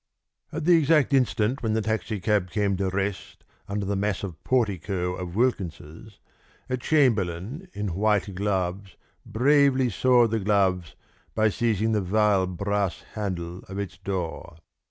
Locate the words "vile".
12.01-12.47